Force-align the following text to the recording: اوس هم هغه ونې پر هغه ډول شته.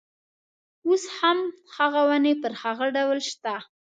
اوس 0.87 1.03
هم 1.17 1.37
هغه 1.75 2.01
ونې 2.09 2.33
پر 2.41 2.53
هغه 2.63 2.85
ډول 2.95 3.19
شته. 3.29 3.55